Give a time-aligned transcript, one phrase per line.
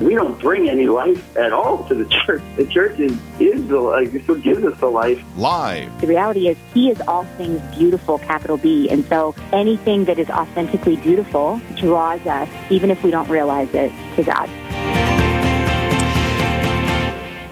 [0.00, 2.42] We don't bring any life at all to the church.
[2.56, 4.14] The church is, is the life.
[4.14, 5.22] It's what gives us the life.
[5.36, 6.00] Live.
[6.02, 8.90] The reality is, He is all things beautiful, capital B.
[8.90, 13.90] And so anything that is authentically beautiful draws us, even if we don't realize it,
[14.16, 14.50] to God.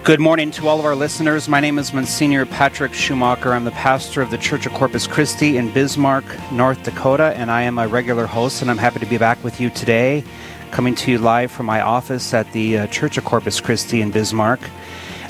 [0.05, 1.49] Good morning to all of our listeners.
[1.49, 3.53] My name is Monsignor Patrick Schumacher.
[3.53, 7.63] I'm the pastor of the Church of Corpus Christi in Bismarck, North Dakota, and I
[7.63, 10.23] am a regular host, and I'm happy to be back with you today,
[10.71, 14.11] coming to you live from my office at the uh, Church of Corpus Christi in
[14.11, 14.59] Bismarck.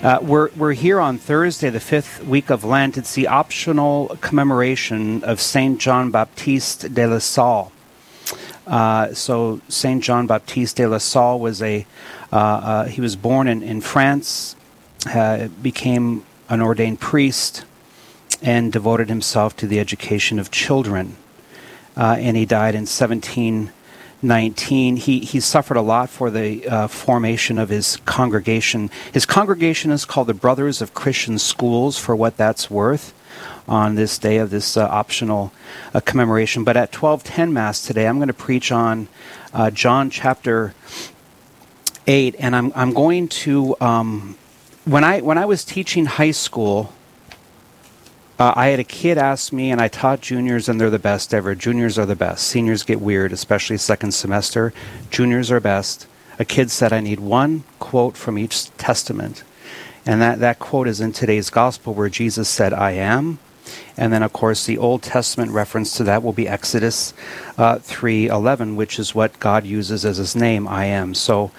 [0.03, 2.98] Uh, we're, we're here on Thursday, the fifth week of Lent.
[2.98, 7.71] It's the optional commemoration of Saint John Baptiste de la Salle.
[8.67, 11.86] Uh, so Saint John Baptiste de la Salle was a
[12.31, 14.56] uh, uh, he was born in, in France,
[15.08, 17.63] uh, became an ordained priest,
[18.41, 21.16] and devoted himself to the education of children.
[21.95, 22.86] Uh, and he died in
[24.21, 24.97] 1719.
[24.97, 28.89] He he suffered a lot for the uh, formation of his congregation.
[29.11, 33.13] His congregation is called the Brothers of Christian Schools, for what that's worth
[33.67, 35.52] on this day of this uh, optional
[35.94, 36.63] uh, commemoration.
[36.63, 39.07] But at 1210 Mass today, I'm going to preach on
[39.53, 40.73] uh, John chapter
[42.07, 43.75] 8, and I'm, I'm going to.
[43.81, 44.38] Um,
[44.85, 46.94] when I when I was teaching high school,
[48.38, 51.33] uh, I had a kid ask me, and I taught juniors, and they're the best
[51.33, 51.55] ever.
[51.55, 52.47] Juniors are the best.
[52.47, 54.73] Seniors get weird, especially second semester.
[55.09, 56.08] Juniors are best.
[56.38, 59.44] A kid said, "I need one quote from each testament,"
[60.06, 63.39] and that that quote is in today's gospel, where Jesus said, "I am."
[63.97, 67.13] And then, of course, the Old Testament reference to that will be Exodus
[67.58, 71.13] uh, 3.11, which is what God uses as his name, I am.
[71.16, 71.52] So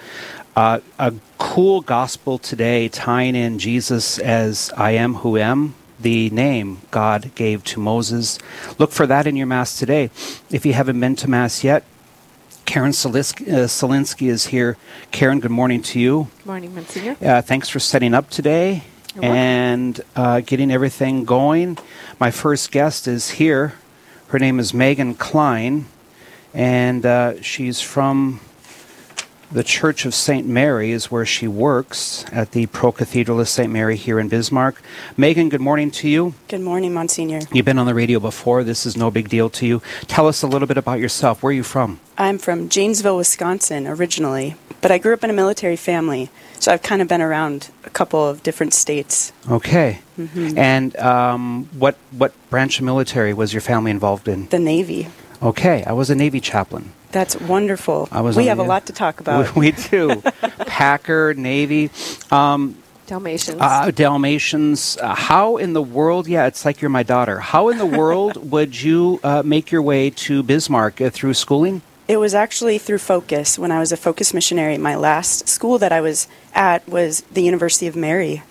[0.55, 6.79] uh, a cool gospel today tying in Jesus as I am who am, the name
[6.91, 8.39] God gave to Moses.
[8.77, 10.09] Look for that in your Mass today.
[10.49, 11.83] If you haven't been to Mass yet,
[12.65, 13.67] Karen uh,
[14.19, 14.77] is here.
[15.11, 16.27] Karen, good morning to you.
[16.37, 17.15] Good morning, Monsignor.
[17.21, 18.83] Uh, thanks for setting up today
[19.21, 21.77] and uh, getting everything going.
[22.19, 23.73] My first guest is here.
[24.27, 25.85] Her name is Megan Klein,
[26.53, 28.41] and uh, she's from
[29.51, 30.45] the Church of St.
[30.45, 33.71] Mary, is where she works at the Pro Cathedral of St.
[33.71, 34.81] Mary here in Bismarck.
[35.15, 36.33] Megan, good morning to you.
[36.47, 37.39] Good morning, Monsignor.
[37.51, 38.63] You've been on the radio before.
[38.63, 39.81] This is no big deal to you.
[40.07, 41.43] Tell us a little bit about yourself.
[41.43, 41.99] Where are you from?
[42.17, 46.29] I'm from Janesville, Wisconsin originally, but I grew up in a military family,
[46.59, 49.31] so I've kind of been around a couple of different states.
[49.49, 49.99] Okay.
[50.17, 50.57] Mm-hmm.
[50.57, 54.47] And um, what what branch of military was your family involved in?
[54.47, 55.07] The Navy.
[55.41, 56.91] Okay, I was a Navy chaplain.
[57.11, 58.09] That's wonderful.
[58.11, 59.55] I was we have the- a lot to talk about.
[59.55, 60.21] We, we do.
[60.65, 61.89] Packer, Navy.
[62.31, 63.61] Um, Dalmatians.
[63.61, 64.97] Uh, Dalmatians.
[65.01, 66.27] Uh, how in the world?
[66.27, 67.39] Yeah, it's like you're my daughter.
[67.39, 71.81] How in the world would you uh, make your way to Bismarck uh, through schooling?
[72.09, 73.57] It was actually through Focus.
[73.59, 77.41] When I was a Focus missionary, my last school that I was at was the
[77.43, 78.43] University of Mary.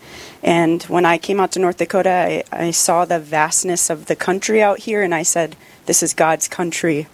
[0.42, 4.16] And when I came out to North Dakota, I, I saw the vastness of the
[4.16, 7.06] country out here, and I said, This is God's country.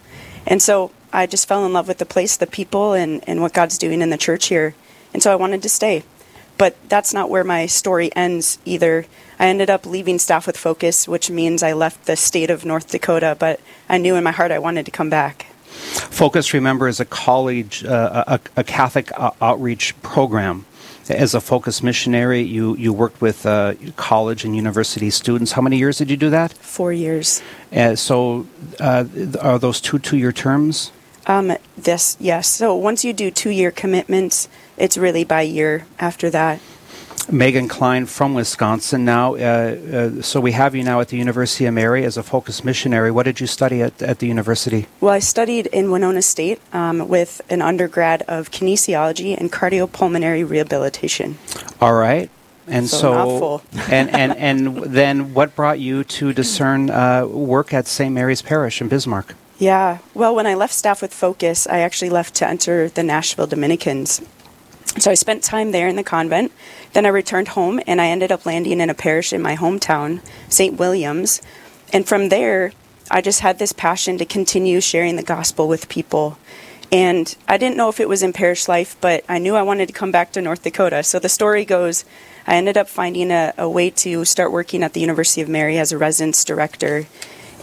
[0.46, 3.52] And so I just fell in love with the place, the people, and, and what
[3.52, 4.74] God's doing in the church here.
[5.12, 6.04] And so I wanted to stay.
[6.58, 9.06] But that's not where my story ends either.
[9.38, 12.90] I ended up leaving staff with Focus, which means I left the state of North
[12.90, 15.46] Dakota, but I knew in my heart I wanted to come back.
[15.72, 20.66] Focus, remember, is a college, uh, a, a Catholic uh, outreach program.
[21.08, 25.52] As a Focus missionary, you, you worked with uh, college and university students.
[25.52, 26.52] How many years did you do that?
[26.52, 27.42] Four years.
[27.72, 28.46] Uh, so,
[28.78, 29.04] uh,
[29.40, 30.92] are those two two year terms?
[31.26, 32.48] Um, this, yes.
[32.48, 36.60] So once you do two year commitments, it's really by year after that.
[37.30, 39.34] Megan Klein from Wisconsin now.
[39.34, 42.64] Uh, uh, so, we have you now at the University of Mary as a Focus
[42.64, 43.10] missionary.
[43.10, 44.86] What did you study at, at the university?
[45.00, 51.38] Well, I studied in Winona State um, with an undergrad of kinesiology and cardiopulmonary rehabilitation.
[51.80, 52.30] All right.
[52.66, 57.86] And So so, and, and, and then what brought you to discern uh, work at
[57.86, 58.14] St.
[58.14, 59.34] Mary's Parish in Bismarck?
[59.58, 59.98] Yeah.
[60.14, 64.20] Well, when I left staff with Focus, I actually left to enter the Nashville Dominicans.
[64.98, 66.52] So I spent time there in the convent.
[66.92, 70.20] Then I returned home and I ended up landing in a parish in my hometown,
[70.48, 70.78] St.
[70.78, 71.40] William's.
[71.92, 72.72] And from there,
[73.10, 76.38] I just had this passion to continue sharing the gospel with people.
[76.90, 79.86] And I didn't know if it was in parish life, but I knew I wanted
[79.86, 81.02] to come back to North Dakota.
[81.02, 82.04] So the story goes
[82.46, 85.78] I ended up finding a, a way to start working at the University of Mary
[85.78, 87.06] as a residence director.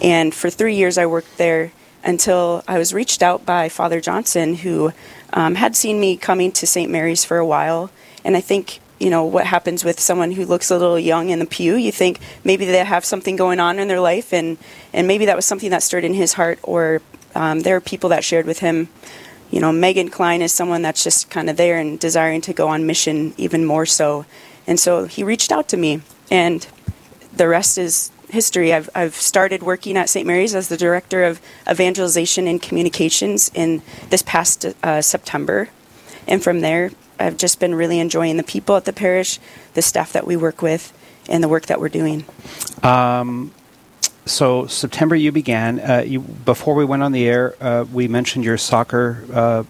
[0.02, 1.72] And for three years, I worked there
[2.04, 4.94] until I was reached out by Father Johnson, who
[5.34, 6.92] um, had seen me coming to St.
[6.92, 7.92] Mary's for a while.
[8.24, 11.40] And I think, you know, what happens with someone who looks a little young in
[11.40, 14.58] the pew, you think maybe they have something going on in their life, and,
[14.94, 17.02] and maybe that was something that stirred in his heart, or
[17.36, 18.90] um, there are people that shared with him.
[19.52, 22.68] You know, Megan Klein is someone that's just kind of there and desiring to go
[22.68, 24.26] on mission even more so.
[24.68, 26.68] And so he reached out to me, and
[27.34, 28.74] the rest is history.
[28.74, 30.26] I've, I've started working at St.
[30.26, 35.70] Mary's as the director of evangelization and communications in this past uh, September.
[36.28, 39.40] And from there, I've just been really enjoying the people at the parish,
[39.74, 40.94] the staff that we work with,
[41.28, 42.26] and the work that we're doing.
[42.84, 43.52] Um,
[44.26, 45.80] so September you began.
[45.80, 49.64] Uh, you, before we went on the air, uh, we mentioned your soccer uh,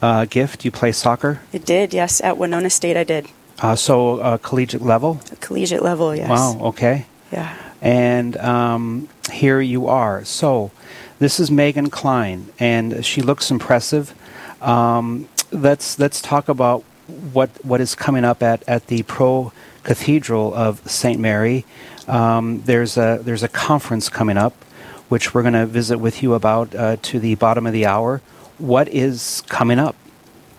[0.00, 0.64] uh gift.
[0.64, 1.40] You play soccer.
[1.52, 2.20] It did, yes.
[2.20, 3.28] At Winona State, I did.
[3.60, 5.20] Uh, so uh, collegiate level.
[5.40, 6.28] collegiate level, yes.
[6.28, 6.58] Wow.
[6.68, 7.06] Okay.
[7.32, 7.56] Yeah.
[7.80, 10.24] And um, here you are.
[10.24, 10.70] So
[11.18, 14.14] this is Megan Klein, and she looks impressive.
[14.62, 16.82] Um, let's let's talk about
[17.32, 19.52] what what is coming up at, at the Pro
[19.82, 21.18] Cathedral of St.
[21.18, 21.64] Mary.
[22.06, 24.54] Um, there's a there's a conference coming up,
[25.08, 28.20] which we're going to visit with you about uh, to the bottom of the hour.
[28.58, 29.94] What is coming up?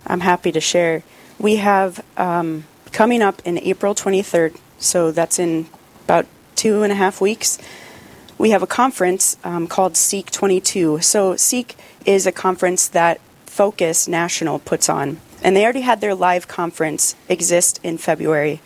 [0.07, 1.03] I'm happy to share.
[1.37, 5.67] We have um, coming up in April 23rd, so that's in
[6.05, 6.25] about
[6.59, 7.57] two and a half weeks.
[8.37, 10.99] We have a conference um, called Seek 22.
[10.99, 15.21] So Seek is a conference that Focus National puts on.
[15.41, 18.59] And they already had their live conference exist in February.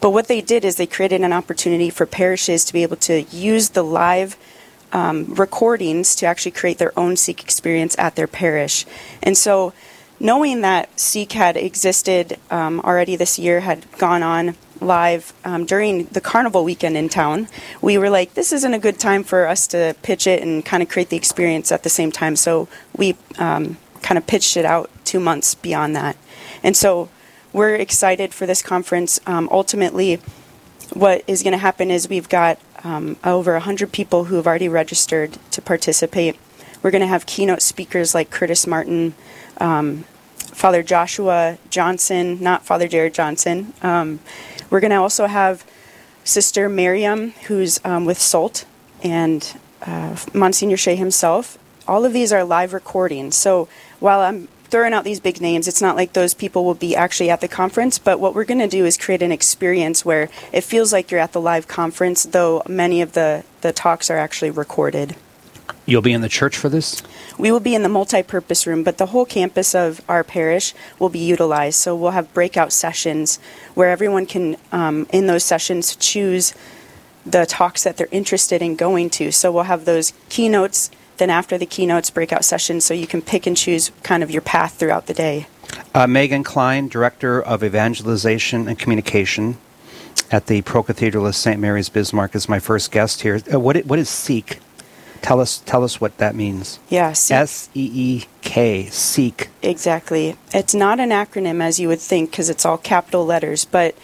[0.00, 3.22] But what they did is they created an opportunity for parishes to be able to
[3.22, 4.36] use the live
[4.92, 8.86] um, recordings to actually create their own Seek experience at their parish.
[9.24, 9.72] And so,
[10.20, 16.04] knowing that Seek had existed um, already this year, had gone on live um, during
[16.06, 17.48] the carnival weekend in town,
[17.82, 20.82] we were like, this isn't a good time for us to pitch it and kind
[20.82, 22.36] of create the experience at the same time.
[22.36, 26.16] So we um, kind of pitched it out two months beyond that.
[26.62, 27.08] And so
[27.52, 29.20] we're excited for this conference.
[29.26, 30.20] Um, ultimately,
[30.92, 34.68] what is going to happen is we've got um, over 100 people who have already
[34.68, 36.36] registered to participate.
[36.82, 39.14] We're going to have keynote speakers like Curtis Martin,
[39.58, 40.04] um,
[40.60, 43.72] Father Joshua Johnson, not Father Jared Johnson.
[43.80, 44.20] Um,
[44.68, 45.64] we're going to also have
[46.22, 48.66] Sister Miriam, who's um, with SOLT,
[49.02, 51.56] and uh, Monsignor Shea himself.
[51.88, 53.36] All of these are live recordings.
[53.36, 53.68] So
[54.00, 57.30] while I'm throwing out these big names, it's not like those people will be actually
[57.30, 60.60] at the conference, but what we're going to do is create an experience where it
[60.60, 64.50] feels like you're at the live conference, though many of the, the talks are actually
[64.50, 65.16] recorded.
[65.86, 67.02] You'll be in the church for this?
[67.38, 70.74] We will be in the multi purpose room, but the whole campus of our parish
[70.98, 71.78] will be utilized.
[71.78, 73.38] So we'll have breakout sessions
[73.74, 76.54] where everyone can, um, in those sessions, choose
[77.24, 79.30] the talks that they're interested in going to.
[79.30, 80.90] So we'll have those keynotes
[81.20, 84.42] then after the keynotes, breakout sessions, so you can pick and choose kind of your
[84.42, 85.46] path throughout the day.
[85.94, 89.58] Uh, Megan Klein, Director of Evangelization and Communication
[90.32, 91.60] at the Pro Cathedral of St.
[91.60, 93.40] Mary's Bismarck, is my first guest here.
[93.52, 94.58] Uh, what, what is Seek?
[95.22, 96.78] Tell us, tell us what that means.
[96.88, 99.48] Yeah, S E E K, Seek.
[99.62, 100.36] Exactly.
[100.52, 103.94] It's not an acronym as you would think because it's all capital letters, but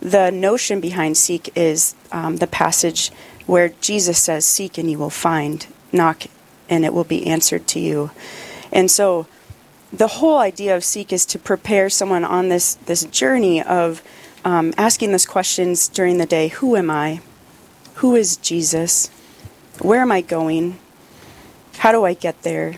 [0.00, 3.10] the notion behind Seek is um, the passage
[3.46, 6.24] where Jesus says, Seek and you will find, knock
[6.68, 8.10] and it will be answered to you.
[8.72, 9.26] And so
[9.92, 14.02] the whole idea of Seek is to prepare someone on this, this journey of
[14.44, 17.20] um, asking those questions during the day Who am I?
[17.94, 19.10] Who is Jesus?
[19.80, 20.78] Where am I going?
[21.78, 22.76] How do I get there?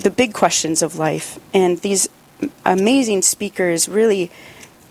[0.00, 1.38] The big questions of life.
[1.52, 2.08] And these
[2.64, 4.30] amazing speakers really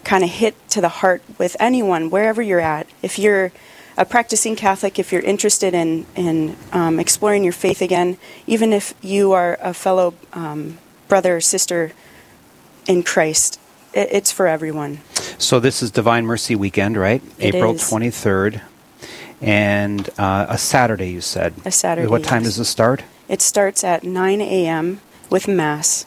[0.04, 2.88] kind of hit to the heart with anyone, wherever you're at.
[3.02, 3.52] If you're
[3.98, 8.94] a practicing Catholic, if you're interested in, in um, exploring your faith again, even if
[9.02, 11.94] you are a fellow um, brother or sister
[12.88, 13.60] in Christ,
[13.94, 15.00] it, it's for everyone.
[15.38, 17.22] So this is Divine Mercy Weekend, right?
[17.38, 17.82] It April is.
[17.84, 18.62] 23rd.
[19.42, 21.54] And uh, a Saturday, you said.
[21.66, 22.52] A Saturday, What time yes.
[22.58, 23.04] does it start?
[23.28, 25.02] It starts at 9 a.m.
[25.30, 26.06] with Mass,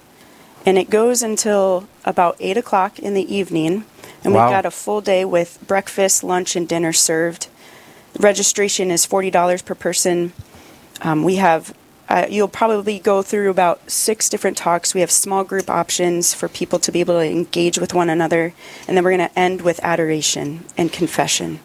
[0.65, 3.85] and it goes until about 8 o'clock in the evening.
[4.23, 4.47] And Wow.
[4.47, 7.49] we've got a full day with breakfast, lunch, and dinner served.
[8.19, 10.33] Registration is $40 per person.
[11.03, 11.75] Um, we have,
[12.09, 14.95] uh, you'll probably go through about six different talks.
[14.95, 18.55] We have small group options for people to be able to engage with one another.
[18.87, 21.59] And then we're going to end with adoration and confession.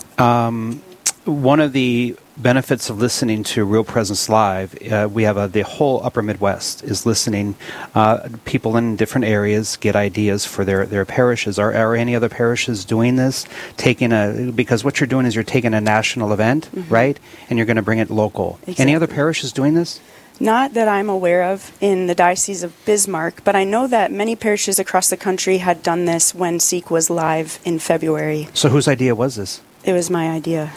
[1.29, 5.61] One of the benefits of listening to Real Presence Live, uh, we have a, the
[5.61, 7.53] whole Upper Midwest is listening.
[7.93, 11.59] Uh, people in different areas get ideas for their, their parishes.
[11.59, 13.45] Are, are any other parishes doing this?
[13.77, 17.67] Taking a because what you're doing is you're taking a national event, right, and you're
[17.67, 18.59] going to bring it local.
[18.79, 19.99] Any other parishes doing this?
[20.39, 24.35] Not that I'm aware of in the Diocese of Bismarck, but I know that many
[24.35, 28.49] parishes across the country had done this when Seek was live in February.
[28.55, 29.61] So, whose idea was this?
[29.83, 30.71] It was my idea.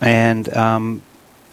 [0.00, 1.02] And um,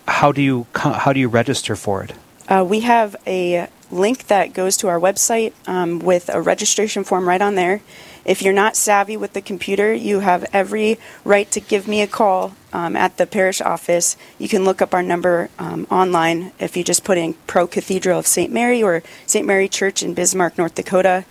[0.07, 2.13] how do you how do you register for it?
[2.47, 7.27] Uh, we have a link that goes to our website um, with a registration form
[7.27, 7.81] right on there.
[8.25, 12.07] If you're not savvy with the computer, you have every right to give me a
[12.07, 14.15] call um, at the parish office.
[14.39, 18.19] You can look up our number um, online if you just put in Pro Cathedral
[18.19, 18.51] of St.
[18.51, 19.45] Mary or St.
[19.45, 21.25] Mary Church in Bismarck, North Dakota.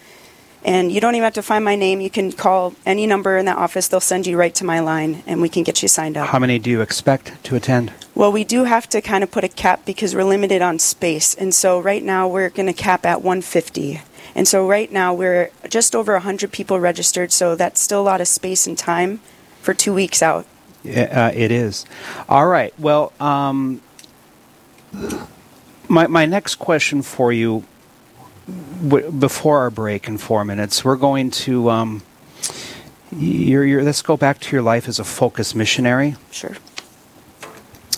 [0.65, 2.01] And you don't even have to find my name.
[2.01, 3.89] You can call any number in that office.
[3.89, 6.29] They'll send you right to my line, and we can get you signed up.
[6.29, 7.93] How many do you expect to attend?
[8.15, 11.35] Well, we do have to kind of put a cap because we're limited on space.
[11.35, 14.03] And so right now we're going to cap at 150.
[14.35, 18.21] And so right now we're just over 100 people registered, so that's still a lot
[18.21, 19.21] of space and time
[19.61, 20.47] for two weeks out.
[20.83, 21.85] Yeah, uh, it is.
[22.29, 22.75] All right.
[22.79, 23.81] Well, um,
[25.89, 27.65] my my next question for you,
[28.47, 31.71] w- before our break in four minutes, we're going to.
[31.71, 32.03] Um,
[33.13, 36.57] let's go back to your life as a focus missionary, Sure.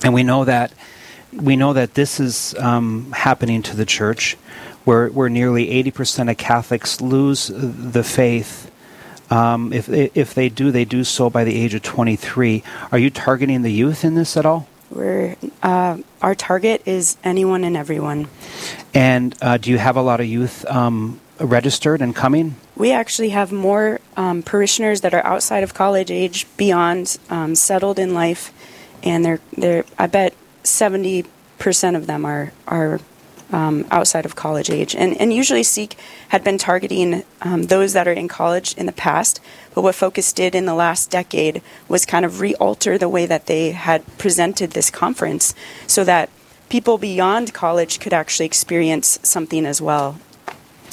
[0.03, 0.73] and we know that
[1.33, 4.37] we know that this is um, happening to the church,
[4.85, 8.71] where where nearly eighty percent of Catholics lose the faith.
[9.31, 12.63] Um, if if they do, they do so by the age of twenty three.
[12.93, 14.67] Are you targeting the youth in this at all?
[14.95, 18.29] We're, uh, our target is anyone and everyone.
[18.95, 22.55] And uh, do you have a lot of youth um, registered and coming?
[22.77, 27.99] We actually have more um, parishioners that are outside of college age, beyond um, settled
[27.99, 28.53] in life,
[29.03, 29.85] and they're they're.
[29.99, 31.25] I bet seventy
[31.59, 33.01] percent of them are are
[33.55, 35.93] um, outside of college age, and and usually Seek
[36.29, 39.41] had been targeting um, those that are in college in the past.
[39.75, 43.47] But what Focus did in the last decade was kind of re-alter the way that
[43.47, 45.55] they had presented this conference,
[45.87, 46.29] so that
[46.69, 50.17] people beyond college could actually experience something as well.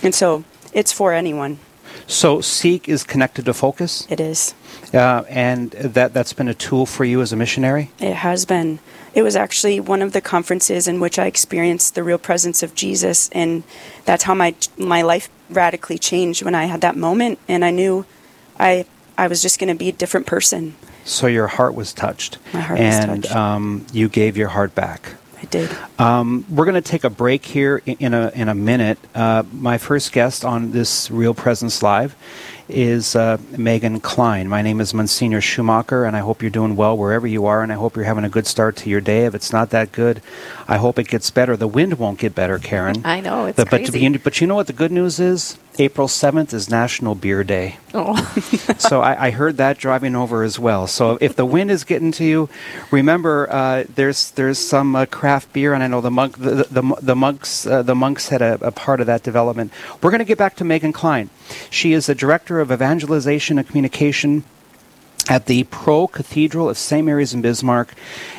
[0.03, 1.57] And so it's for anyone.
[2.07, 4.53] So Seek is connected to Focus, It is.
[4.93, 7.89] uh, and that that's been a tool for you as a missionary.
[7.99, 8.79] It has been.
[9.13, 12.75] It was actually one of the conferences in which I experienced the real presence of
[12.75, 13.63] Jesus, and
[14.05, 18.05] that's how my my life radically changed when I had that moment, and I knew
[18.59, 18.85] I
[19.17, 20.75] I was just going to be a different person.
[21.03, 23.35] So your heart was touched, My heart was and touched.
[23.35, 25.15] Um, you gave your heart back.
[25.41, 25.75] I did.
[25.97, 28.99] Um, we're going to take a break here in a in a minute.
[29.15, 32.15] Uh, my first guest on this Real Presence Live
[32.69, 34.47] is uh, Megan Klein.
[34.47, 37.71] My name is Monsignor Schumacher, and I hope you're doing well wherever you are, and
[37.71, 39.25] I hope you're having a good start to your day.
[39.25, 40.21] If it's not that good,
[40.67, 41.57] I hope it gets better.
[41.57, 43.01] The wind won't get better, Karen.
[43.03, 43.99] I know, it's but, but, crazy.
[43.99, 45.57] you, but you know what the good news is?
[45.81, 47.77] April 7th is National Beer Day.
[47.91, 48.15] Oh,
[48.77, 50.85] so I, I heard that driving over as well.
[50.85, 52.49] So if the wind is getting to you,
[52.91, 56.83] remember uh, there's there's some uh, craft beer, and I know the monk the the,
[57.01, 59.73] the monks uh, the monks had a, a part of that development.
[60.03, 61.31] We're going to get back to Megan Klein.
[61.71, 64.43] She is the director of evangelization and communication
[65.29, 67.05] at the Pro Cathedral of St.
[67.05, 67.93] Mary's in Bismarck,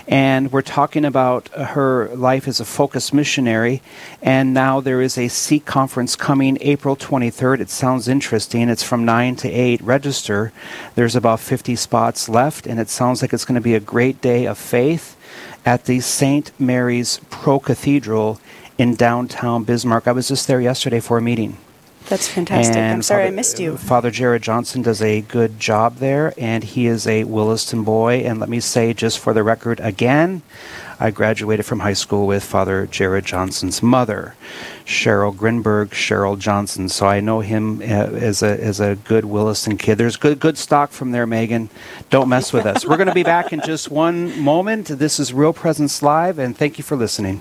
[0.09, 3.81] and we're talking about her life as a focus missionary.
[4.21, 7.61] And now there is a Seek conference coming April 23rd.
[7.61, 8.69] It sounds interesting.
[8.69, 9.81] It's from 9 to 8.
[9.81, 10.53] Register.
[10.95, 14.21] There's about 50 spots left, and it sounds like it's going to be a great
[14.21, 15.17] day of faith
[15.65, 16.51] at the St.
[16.59, 18.41] Mary's Pro Cathedral
[18.77, 20.09] in downtown Bismarck.
[20.09, 21.59] I was just there yesterday for a meeting.
[22.12, 22.76] That's fantastic.
[22.76, 23.78] I'm And sorry I missed you.
[23.78, 28.16] Father Jared Johnson does a good job there, and he is a Williston boy.
[28.16, 30.42] And let me say, just for the record again,
[31.00, 34.35] I graduated from high school with Father Jared Johnson's mother,
[34.85, 36.90] Cheryl Grinberg, Cheryl Johnson.
[36.90, 39.97] So I know him uh, as a as a good Williston kid.
[39.97, 41.71] There's good good stock from there, Megan.
[42.11, 42.85] Don't mess with us.
[42.85, 44.88] We're going to be back in just one moment.
[44.88, 47.40] This is Real Presence Live, and thank you for listening.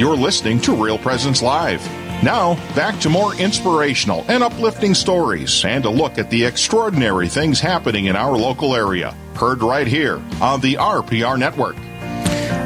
[0.00, 1.84] You're listening to Real Presence Live.
[2.24, 7.60] Now, back to more inspirational and uplifting stories and a look at the extraordinary things
[7.60, 9.14] happening in our local area.
[9.34, 11.76] Heard right here on the RPR Network.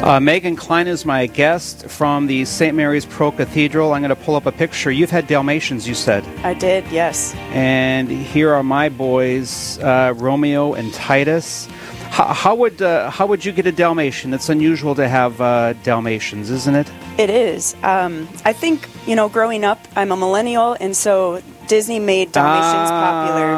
[0.05, 2.77] Uh, Megan Klein is my guest from the St.
[2.77, 3.95] Mary's Pro Cathedral.
[3.95, 4.93] I'm going to pull up a picture.
[4.93, 6.25] You've had Dalmatians, you said.
[6.45, 7.35] I did, yes.
[7.51, 11.69] And here are my boys, uh, Romeo and Titus.
[12.15, 14.35] How, how would uh, how would you get a Dalmatian?
[14.35, 16.89] It's unusual to have uh, Dalmatians, isn't it?
[17.19, 17.75] It is.
[17.83, 22.91] Um, I think you know, growing up, I'm a millennial, and so Disney made Dalmatians
[22.91, 23.57] popular,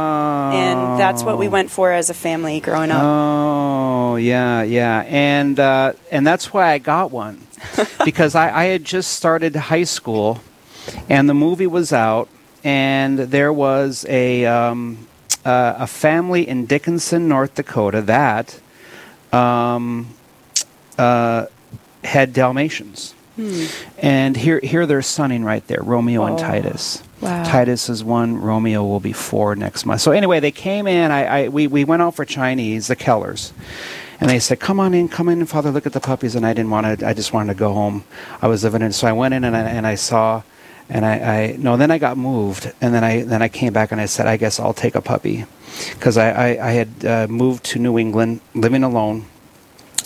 [0.55, 3.03] and that's what we went for as a family growing up.
[3.05, 7.47] Oh yeah, yeah, and uh, and that's why I got one
[8.07, 10.41] because I, I had just started high school,
[11.11, 12.31] and the movie was out,
[12.65, 15.07] and there was a um,
[15.47, 18.59] uh, a family in Dickinson, North Dakota that
[19.33, 20.09] um,
[20.99, 21.47] uh,
[22.05, 23.15] had Dalmatians.
[23.37, 23.65] Hmm.
[23.99, 27.03] And here, here they're sunning right there, Romeo and Oh, Titus.
[27.21, 27.45] wow.
[27.45, 30.01] Titus is one, Romeo will be four next month.
[30.01, 31.11] So anyway, they came in.
[31.11, 33.53] I, I we, we went out for Chinese, the Kellers,
[34.21, 36.55] and they said, "Come on in, come in, Father, look at the puppies." And I
[36.55, 37.07] didn't want to.
[37.07, 38.05] I just wanted to go home.
[38.41, 40.43] I was living in, so I went in and I, and I saw,
[40.89, 41.77] and I, I no.
[41.77, 44.37] Then I got moved, and then I then I came back and I said, "I
[44.37, 45.45] guess I'll take a puppy,"
[45.95, 49.27] because I, I I had uh, moved to New England, living alone.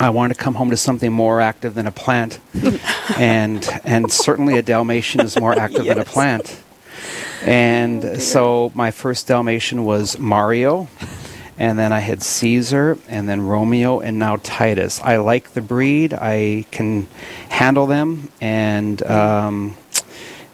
[0.01, 2.41] I wanted to come home to something more active than a plant,
[3.19, 6.63] and and certainly a Dalmatian is more active than a plant.
[7.43, 10.89] And so my first Dalmatian was Mario,
[11.59, 15.01] and then I had Caesar, and then Romeo, and now Titus.
[15.03, 16.15] I like the breed.
[16.15, 17.07] I can
[17.51, 19.77] handle them, and um,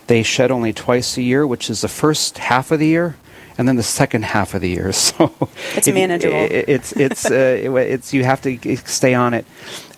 [0.06, 3.16] they shed only twice a year, which is the first half of the year.
[3.58, 5.32] And then the second half of the year, so
[5.74, 6.36] It's if- manageable.
[6.36, 9.46] it- it's it's uh, it- it's you have to stay on it.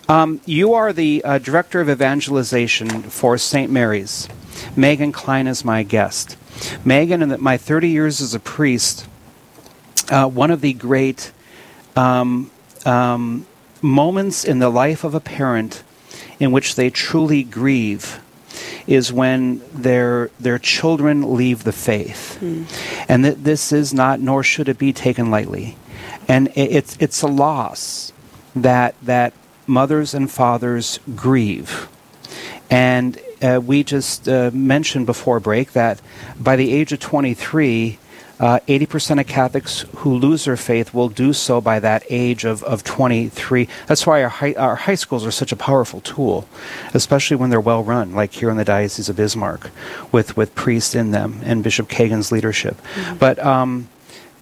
[0.07, 3.69] Um, you are the uh, director of evangelization for St.
[3.71, 4.27] Mary's.
[4.75, 6.35] Megan Klein is my guest.
[6.83, 9.05] Megan, in my 30 years as a priest,
[10.09, 11.31] uh, one of the great
[11.95, 12.49] um,
[12.85, 13.45] um,
[13.81, 15.83] moments in the life of a parent
[16.39, 18.19] in which they truly grieve
[18.89, 22.41] is when their their children leave the faith,
[23.07, 25.77] and that this is not, nor should it be taken lightly,
[26.27, 28.11] and it, it's it's a loss
[28.55, 29.31] that that
[29.67, 31.87] mothers and fathers grieve,
[32.71, 36.01] and uh, we just uh, mentioned before break that
[36.39, 37.98] by the age of 23.
[38.39, 42.63] Uh, 80% of Catholics who lose their faith will do so by that age of,
[42.63, 43.67] of 23.
[43.87, 46.47] That's why our high, our high schools are such a powerful tool,
[46.93, 49.71] especially when they're well run, like here in the Diocese of Bismarck,
[50.11, 52.77] with, with priests in them and Bishop Kagan's leadership.
[53.19, 53.89] But um,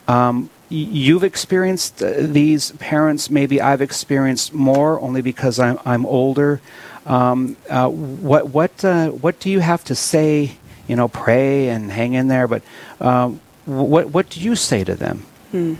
[0.07, 3.29] um, you've experienced uh, these parents.
[3.29, 6.61] Maybe I've experienced more, only because I'm I'm older.
[7.05, 10.57] Um, uh, what what uh, what do you have to say?
[10.87, 12.47] You know, pray and hang in there.
[12.47, 12.63] But
[13.01, 15.25] um, what what do you say to them?
[15.51, 15.73] Hmm.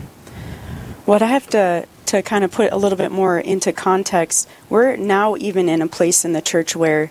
[1.06, 4.96] What I have to to kind of put a little bit more into context, we're
[4.96, 7.10] now even in a place in the church where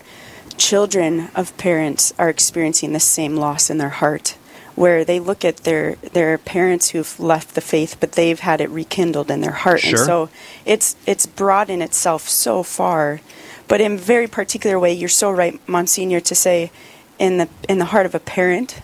[0.57, 4.37] children of parents are experiencing the same loss in their heart,
[4.75, 8.69] where they look at their their parents who've left the faith, but they've had it
[8.69, 9.89] rekindled in their heart, Sure.
[9.97, 10.29] and so
[10.65, 11.27] it's it's
[11.69, 13.19] in itself so far,
[13.67, 14.93] but in a very particular way.
[14.93, 16.71] You're so right, Monsignor, to say
[17.17, 18.81] in the in the heart of a parent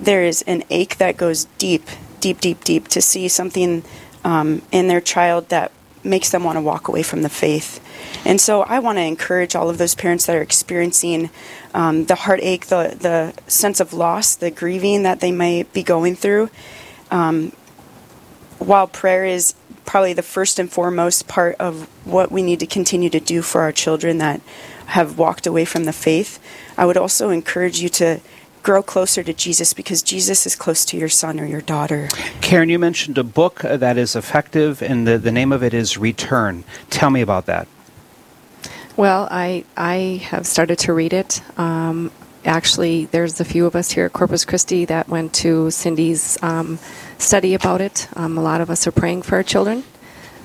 [0.00, 1.84] there is an ache that goes deep,
[2.20, 3.82] deep, deep, deep to see something
[4.24, 7.82] um, in their child that makes them want to walk away from the faith.
[8.24, 11.30] And so I want to encourage all of those parents that are experiencing
[11.74, 16.14] um, the heartache, the, the sense of loss, the grieving that they might be going
[16.14, 16.50] through.
[17.10, 17.52] Um,
[18.58, 19.54] while prayer is
[19.84, 23.60] probably the first and foremost part of what we need to continue to do for
[23.60, 24.40] our children that
[24.86, 26.40] have walked away from the faith,
[26.76, 28.20] I would also encourage you to
[28.66, 32.08] grow closer to Jesus because Jesus is close to your son or your daughter.
[32.40, 35.96] Karen, you mentioned a book that is effective, and the, the name of it is
[35.96, 36.64] Return.
[36.90, 37.68] Tell me about that.
[38.96, 41.42] Well, I I have started to read it.
[41.56, 42.10] Um,
[42.44, 46.80] actually, there's a few of us here at Corpus Christi that went to Cindy's um,
[47.18, 48.08] study about it.
[48.16, 49.84] Um, a lot of us are praying for our children,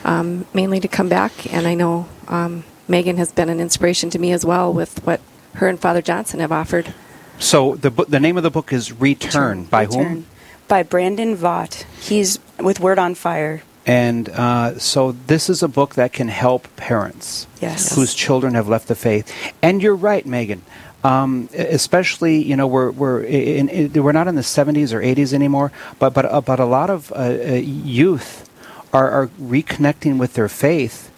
[0.03, 1.51] um, mainly to come back.
[1.51, 5.21] And I know um, Megan has been an inspiration to me as well with what
[5.55, 6.93] her and Father Johnson have offered.
[7.41, 10.06] So the bu- the name of the book is Return, by Return.
[10.06, 10.25] whom?
[10.67, 11.86] By Brandon Vogt.
[11.99, 13.63] He's with Word on Fire.
[13.86, 17.95] And uh, so this is a book that can help parents Yes.
[17.95, 19.34] whose children have left the faith.
[19.62, 20.62] And you're right, Megan.
[21.04, 25.34] Um, especially, you know, we're we're in, in, we're not in the 70s or 80s
[25.34, 28.47] anymore, but but uh, but a lot of uh, uh, youth
[28.93, 31.10] are, are reconnecting with their faith.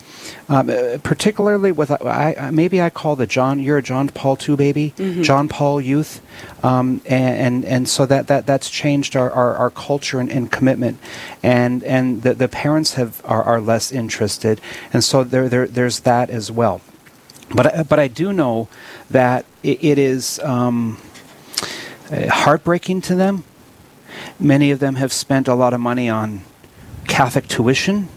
[0.50, 4.38] Um, uh, particularly with I, I, maybe I call the John you're a John Paul
[4.48, 5.24] II baby Mhm.
[5.24, 6.22] John Paul youth.
[6.64, 10.52] Um, and, and and so that, that that's changed our, our, our culture and, and
[10.52, 11.00] commitment.
[11.42, 14.60] And and the, the parents have are, are less interested.
[14.92, 16.82] And so there, there there's that as well.
[17.56, 18.68] But I- but I do know
[19.10, 20.98] that it, it is um,
[22.12, 23.44] uh, heartbreaking to them.
[24.40, 26.42] Many of them have spent a lot of money on
[27.08, 28.08] Catholic tuition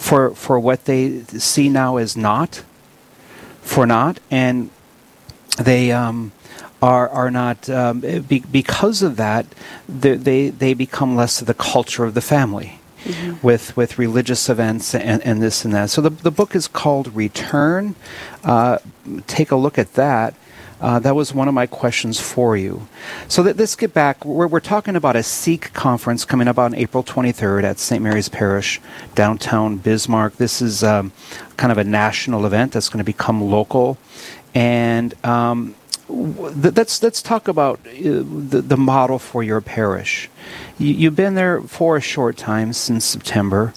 [0.00, 2.64] for for what they see now as not
[3.60, 4.70] for not and
[5.58, 6.32] they um,
[6.80, 9.44] are are not um, be, because of that
[9.86, 12.80] they, they they become less of the culture of the family
[13.42, 15.90] with with religious events and, and this and that.
[15.90, 17.94] So the, the book is called return.
[18.42, 18.78] Uh,
[19.26, 20.34] take a look at that
[20.80, 22.88] uh, that was one of my questions for you.
[23.28, 24.24] So that, let's get back.
[24.24, 28.02] We're, we're talking about a Seek conference coming up on April 23rd at St.
[28.02, 28.80] Mary's Parish,
[29.14, 30.36] downtown Bismarck.
[30.36, 31.12] This is um,
[31.56, 33.98] kind of a national event that's going to become local,
[34.54, 35.74] and um,
[36.08, 40.30] th- let's let's talk about uh, the, the model for your parish.
[40.78, 43.74] You, you've been there for a short time since September,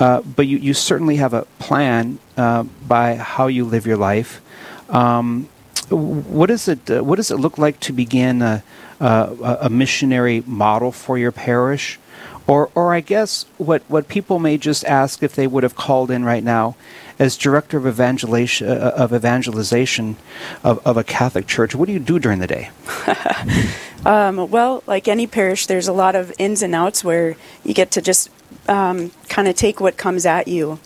[0.00, 4.42] uh, but you, you certainly have a plan uh, by how you live your life.
[4.88, 5.48] Um,
[5.90, 8.62] what does it uh, What does it look like to begin a,
[9.00, 11.98] a, a missionary model for your parish?
[12.46, 16.10] Or, or I guess what, what people may just ask if they would have called
[16.10, 16.74] in right now,
[17.16, 20.16] as director of evangelization uh, of evangelization
[20.64, 22.70] of, of a Catholic church, what do you do during the day?
[24.04, 27.90] Um, well, like any parish, there's a lot of ins and outs where you get
[27.92, 28.30] to just
[28.68, 30.78] um, kind of take what comes at you.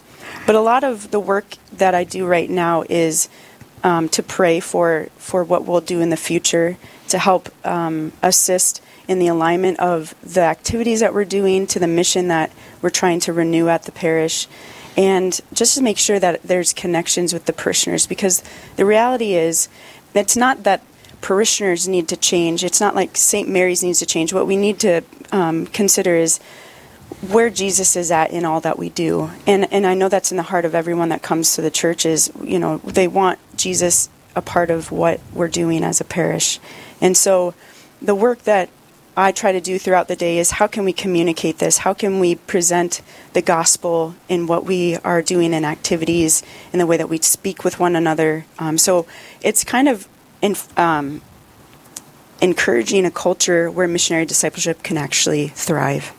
[0.46, 3.28] But a lot of the work that I do right now is
[3.84, 6.76] um, to pray for for what we'll do in the future
[7.08, 11.86] to help um, assist in the alignment of the activities that we're doing to the
[11.86, 14.48] mission that we're trying to renew at the parish.
[14.96, 18.42] And just to make sure that there's connections with the parishioners because
[18.76, 19.68] the reality is
[20.14, 20.82] it's not that
[21.20, 22.64] parishioners need to change.
[22.64, 24.32] It's not like st mary's needs to change.
[24.32, 26.38] What we need to um, consider is
[27.28, 29.30] where jesus is at in all that we do.
[29.46, 32.30] And and i know that's in the heart of everyone that comes to the churches
[32.42, 36.58] you know they want jesus a part of what we're doing as a parish
[37.00, 37.54] and so
[38.02, 38.68] the work that
[39.16, 41.78] I try to do throughout the day is how can we communicate this?
[41.78, 43.00] How can we present
[43.32, 47.62] the gospel in what we are doing in activities, in the way that we speak
[47.62, 48.44] with one another?
[48.58, 49.06] Um, so
[49.40, 50.08] it's kind of
[50.42, 51.22] in, um,
[52.40, 56.12] encouraging a culture where missionary discipleship can actually thrive.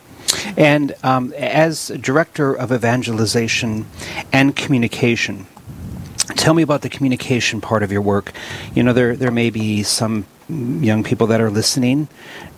[0.56, 3.86] And um, as director of evangelization
[4.32, 5.46] and communication,
[6.34, 8.32] tell me about the communication part of your work.
[8.74, 12.08] You know, there there may be some young people that are listening,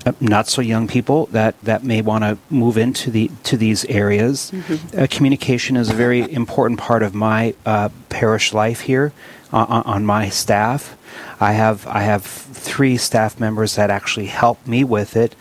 [0.05, 3.85] uh, not so young people that, that may want to move into the to these
[3.87, 4.53] areas.
[4.97, 9.13] Uh, communication is a very important part of my uh, parish life here
[9.53, 10.97] uh, on, on my staff.
[11.41, 15.35] I have I have three staff members that actually help me with it,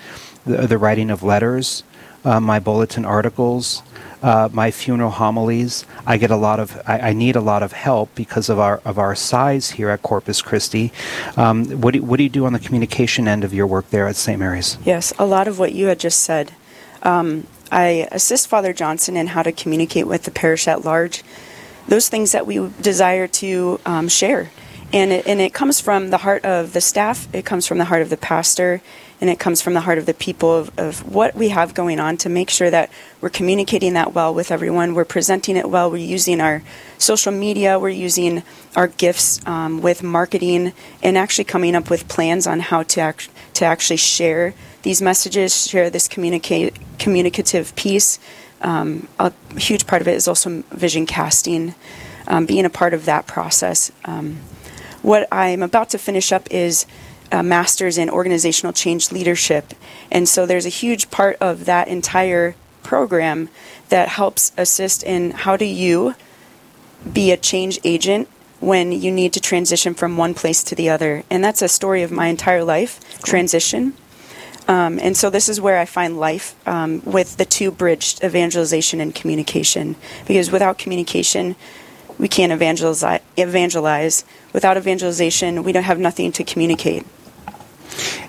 [0.45, 1.83] the, the writing of letters,
[2.23, 3.83] uh, my bulletin articles,
[4.21, 5.85] uh, my funeral homilies.
[6.05, 8.81] I get a lot of I, I need a lot of help because of our
[8.83, 10.91] of our size here at Corpus Christi.
[11.35, 14.07] Um, what do what do you do on the communication end of your work there
[14.07, 14.39] at St.
[14.39, 14.77] Mary's?
[14.83, 16.53] Yes, a lot of what you had just said.
[17.03, 21.23] Um, I assist Father Johnson in how to communicate with the parish at large,
[21.87, 24.51] those things that we desire to um, share.
[24.93, 27.85] And it, and it comes from the heart of the staff, it comes from the
[27.85, 28.81] heart of the pastor,
[29.19, 31.99] and it comes from the heart of the people of, of what we have going
[31.99, 34.93] on to make sure that we're communicating that well with everyone.
[34.93, 35.89] We're presenting it well.
[35.89, 36.61] We're using our
[36.97, 37.79] social media.
[37.79, 38.43] We're using
[38.75, 43.29] our gifts um, with marketing and actually coming up with plans on how to act,
[43.55, 48.19] to actually share these messages, share this communicate communicative piece.
[48.61, 51.75] Um, a huge part of it is also vision casting,
[52.27, 53.91] um, being a part of that process.
[55.07, 56.85] What I'm about to finish up is
[57.31, 59.73] a master's in organizational change leadership.
[60.11, 63.47] And so there's a huge part of that entire program
[63.87, 66.15] that helps assist in how do you
[67.13, 68.27] be a change agent
[68.59, 71.23] when you need to transition from one place to the other.
[71.29, 73.93] And that's a story of my entire life transition.
[74.67, 78.99] Um, and so this is where I find life um, with the two bridged evangelization
[78.99, 79.95] and communication.
[80.27, 81.55] Because without communication,
[82.17, 83.21] we can't evangelize.
[83.37, 84.25] evangelize.
[84.53, 87.05] Without evangelization, we don't have nothing to communicate.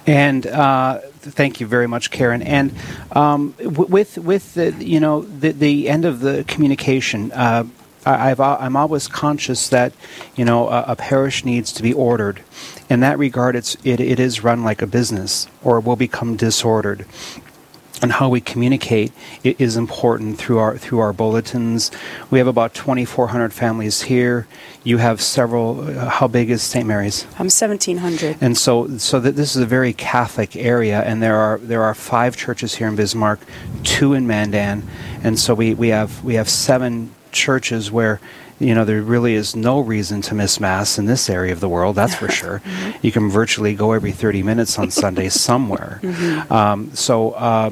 [0.07, 2.43] And uh, thank you very much, Karen.
[2.43, 2.73] And
[3.13, 7.33] um, with with the you know the the end of the communication.
[7.33, 7.65] Uh,
[8.07, 9.93] I, have I'm always conscious that
[10.35, 12.43] you know a, a, parish needs to be ordered.
[12.89, 16.37] In that regard, it's it, it is run like a business, or it will become
[16.37, 17.05] disordered
[18.03, 21.91] and how we communicate is important through our through our bulletins.
[22.31, 24.47] We have about 2,400 families here.
[24.85, 25.81] You have several.
[25.81, 26.87] Uh, how big is St.
[26.87, 27.25] Mary's?
[27.39, 28.39] I'm 1,700.
[28.41, 31.95] And so, so that this is a very Catholic area, and there are there are
[31.95, 33.41] five churches here in Bismarck,
[33.83, 34.83] two in Mandan,
[35.23, 38.21] and so we, we have we have seven churches where
[38.59, 41.69] you know, there really is no reason to miss Mass in this area of the
[41.69, 42.61] world, that's for sure.
[42.61, 43.07] mm-hmm.
[43.07, 46.01] You can virtually go every 30 minutes on Sunday somewhere.
[46.03, 46.53] Mm-hmm.
[46.53, 47.71] Um, so, uh,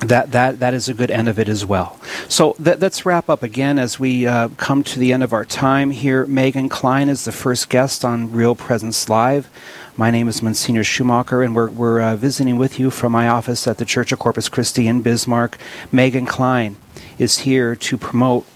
[0.00, 1.98] that, that, that is a good end of it as well.
[2.28, 5.44] So th- let's wrap up again as we uh, come to the end of our
[5.44, 6.26] time here.
[6.26, 9.48] Megan Klein is the first guest on Real Presence Live.
[9.96, 13.68] My name is Monsignor Schumacher, and we're, we're uh, visiting with you from my office
[13.68, 15.58] at the Church of Corpus Christi in Bismarck.
[15.92, 16.76] Megan Klein
[17.18, 18.46] is here to promote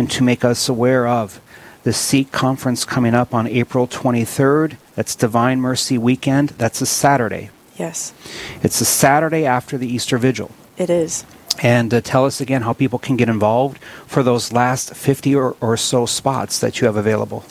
[0.00, 1.42] and to make us aware of
[1.82, 4.78] the Seek conference coming up on April 23rd.
[4.94, 6.50] That's Divine Mercy Weekend.
[6.50, 7.50] That's a Saturday.
[7.76, 8.14] Yes.
[8.62, 10.52] It's a Saturday after the Easter Vigil.
[10.78, 11.26] It is.
[11.62, 15.54] And uh, tell us again how people can get involved for those last 50 or,
[15.60, 17.44] or so spots that you have available.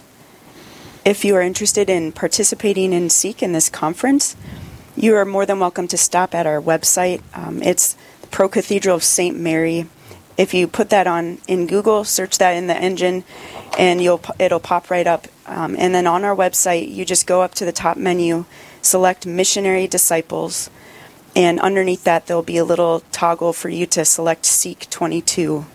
[1.06, 4.36] If you are interested in participating in Seek in this conference,
[4.96, 7.22] you are more than welcome to stop at our website.
[7.36, 7.96] Um, it's
[8.32, 9.38] Pro Cathedral of St.
[9.38, 9.86] Mary
[10.40, 13.26] if you put that on in Google, search that in the engine,
[13.78, 15.28] and you'll it'll pop right up.
[15.46, 18.46] Um, and then on our website, you just go up to the top menu,
[18.82, 20.70] select Missionary Disciples,
[21.36, 25.66] and underneath that there'll be a little toggle for you to select Seek 22.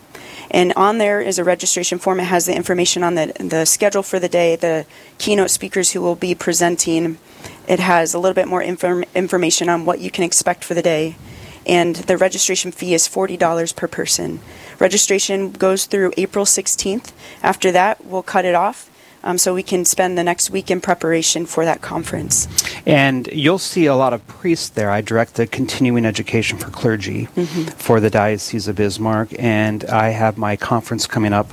[0.49, 2.19] And on there is a registration form.
[2.19, 4.87] It has the information on the the schedule for the day, the
[5.19, 7.19] keynote speakers who will be presenting.
[7.67, 10.81] It has a little bit more inform- information on what you can expect for the
[10.81, 11.17] day
[11.65, 14.39] and the registration fee is $40 per person.
[14.79, 17.11] Registration goes through April 16th.
[17.41, 18.89] After that, we'll cut it off.
[19.23, 22.47] Um, so we can spend the next week in preparation for that conference.
[22.85, 24.91] And you'll see a lot of priests there.
[24.91, 27.63] I direct the continuing education for clergy mm-hmm.
[27.69, 31.49] for the Diocese of Bismarck, and I have my conference coming up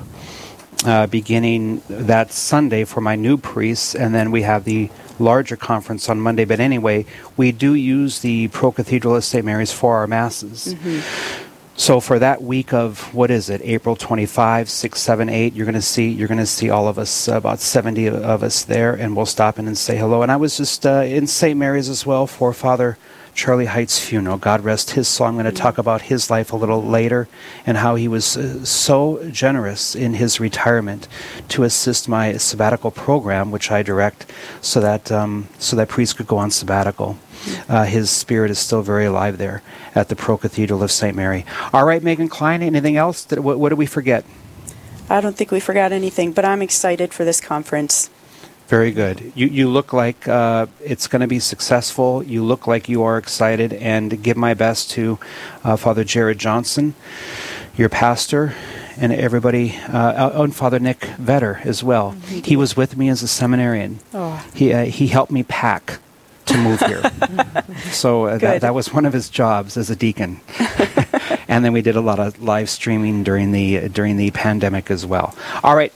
[0.85, 4.91] uh, beginning that Sunday for my new priests, and then we have the
[5.23, 6.45] larger conference on Monday.
[6.45, 7.07] But anyway,
[7.37, 9.45] we do use the Pro Cathedral of St.
[9.45, 10.75] Mary's for our masses.
[10.75, 11.39] Mm-hmm.
[11.75, 15.75] So for that week of what is it, April 25, 6, 7, 8, you're going
[15.75, 19.17] to see you're going to see all of us, about 70 of us there, and
[19.17, 20.23] we'll stop in and say hello.
[20.23, 21.59] And I was just uh, in St.
[21.59, 22.99] Mary's as well for Father
[23.35, 24.37] Charlie Height's funeral.
[24.37, 25.27] God rest his soul.
[25.27, 27.29] I'm going to talk about his life a little later
[27.67, 31.09] and how he was uh, so generous in his retirement
[31.49, 36.27] to assist my sabbatical program, which I direct, so that um, so that priests could
[36.27, 37.19] go on sabbatical.
[37.69, 39.63] Uh, his spirit is still very alive there
[39.95, 41.17] at the Pro Cathedral of St.
[41.17, 41.45] Mary.
[41.73, 42.63] All right, Megan Klein.
[42.63, 43.25] Anything else?
[43.25, 44.25] That, what, what did we forget?
[45.11, 48.11] I don't think we forgot anything, but I'm excited for this conference.
[48.73, 49.33] Very good.
[49.35, 52.23] You you look like uh, it's going to be successful.
[52.23, 55.19] You look like you are excited, and give my best to
[55.63, 56.95] uh, Father Jared Johnson,
[57.77, 58.55] your pastor,
[58.97, 62.13] and everybody, uh, oh, and Father Nick Vetter as well.
[62.13, 62.45] Mm-hmm.
[62.45, 63.99] He was with me as a seminarian.
[64.15, 64.43] Oh.
[64.55, 65.99] He uh, he helped me pack
[66.47, 67.03] to move here.
[67.93, 70.41] so uh, that, that was one of his jobs as a deacon.
[71.47, 75.05] and then we did a lot of live streaming during the during the pandemic as
[75.05, 75.37] well.
[75.63, 75.93] All right,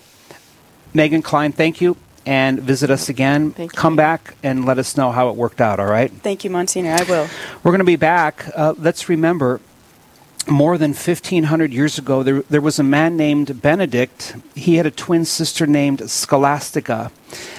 [0.92, 3.52] Megan Klein, thank you and visit us again.
[3.52, 6.10] Come back and let us know how it worked out, all right?
[6.10, 6.96] Thank you, Monsignor.
[6.98, 7.28] I will.
[7.62, 8.50] We're going to be back.
[8.54, 9.60] Uh, let's remember
[10.48, 14.36] more than 1500 years ago, there, there was a man named Benedict.
[14.54, 17.10] He had a twin sister named Scholastica.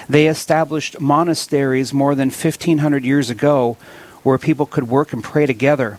[0.08, 3.76] They established monasteries more than 1500 years ago
[4.22, 5.98] where people could work and pray together.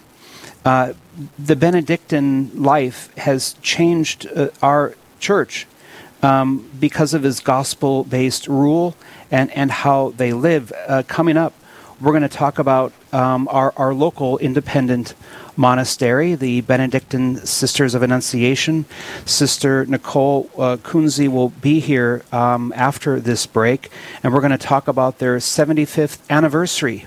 [0.66, 0.94] Uh,
[1.38, 5.68] the Benedictine life has changed uh, our church
[6.22, 8.96] um, because of his gospel based rule
[9.32, 10.72] and, and how they live.
[10.88, 11.54] Uh, coming up,
[12.02, 15.14] we're going to talk about um, our, our local independent
[15.58, 18.86] monastery, the Benedictine Sisters of Annunciation.
[19.26, 23.90] Sister Nicole uh, Kunze will be here um, after this break,
[24.24, 27.06] and we're going to talk about their 75th anniversary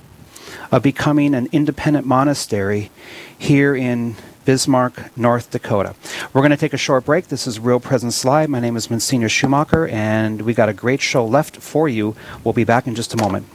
[0.71, 2.91] of becoming an independent monastery
[3.39, 5.95] here in Bismarck, North Dakota.
[6.33, 7.29] We're going to take a short break.
[7.29, 8.49] This is Real Presence Live.
[8.49, 12.15] My name is Monsignor Schumacher, and we got a great show left for you.
[12.45, 13.47] We'll be back in just a moment.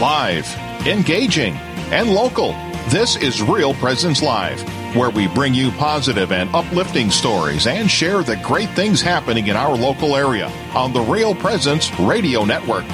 [0.00, 0.46] Live,
[0.86, 1.54] engaging,
[1.90, 2.52] and local.
[2.88, 4.62] This is Real Presence Live,
[4.94, 9.56] where we bring you positive and uplifting stories and share the great things happening in
[9.56, 12.84] our local area on the Real Presence Radio Network.